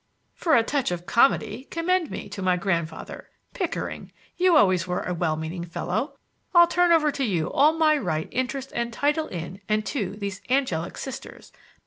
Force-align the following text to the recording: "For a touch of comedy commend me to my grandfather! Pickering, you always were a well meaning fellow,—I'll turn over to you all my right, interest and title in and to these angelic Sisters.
"For 0.33 0.55
a 0.55 0.63
touch 0.63 0.89
of 0.89 1.05
comedy 1.05 1.65
commend 1.69 2.09
me 2.09 2.27
to 2.29 2.41
my 2.41 2.57
grandfather! 2.57 3.29
Pickering, 3.53 4.11
you 4.35 4.57
always 4.57 4.87
were 4.87 5.03
a 5.03 5.13
well 5.13 5.35
meaning 5.35 5.63
fellow,—I'll 5.63 6.65
turn 6.65 6.91
over 6.91 7.11
to 7.11 7.23
you 7.23 7.51
all 7.51 7.73
my 7.73 7.95
right, 7.99 8.27
interest 8.31 8.71
and 8.73 8.91
title 8.91 9.27
in 9.27 9.61
and 9.69 9.85
to 9.85 10.15
these 10.17 10.41
angelic 10.49 10.97
Sisters. 10.97 11.51